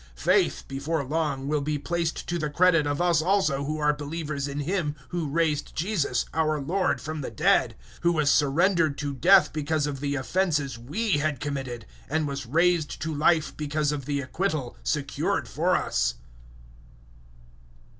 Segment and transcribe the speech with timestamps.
[0.15, 4.47] Faith, before long, will be placed to the credit of us also who are believers
[4.47, 9.13] in Him who raised Jesus, our Lord, from the dead, 004:025 who was surrendered to
[9.13, 14.05] death because of the offences we had committed, and was raised to life because of
[14.05, 16.15] the acquittal secured for us.